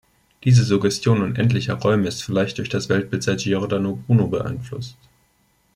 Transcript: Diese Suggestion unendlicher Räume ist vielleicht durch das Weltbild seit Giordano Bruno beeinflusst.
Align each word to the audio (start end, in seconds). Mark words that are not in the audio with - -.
Diese 0.45 0.63
Suggestion 0.63 1.21
unendlicher 1.21 1.75
Räume 1.75 2.07
ist 2.07 2.23
vielleicht 2.23 2.57
durch 2.57 2.69
das 2.69 2.89
Weltbild 2.89 3.21
seit 3.21 3.41
Giordano 3.43 4.01
Bruno 4.07 4.25
beeinflusst. 4.25 4.97